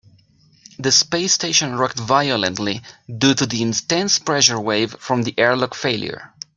The 0.79 0.91
space 0.91 1.31
station 1.31 1.75
rocked 1.75 1.99
violently 1.99 2.81
due 3.19 3.35
to 3.35 3.45
the 3.45 3.61
intense 3.61 4.17
pressure 4.17 4.59
wave 4.59 4.95
from 4.99 5.21
the 5.21 5.35
airlock 5.37 5.75
failure. 5.75 6.33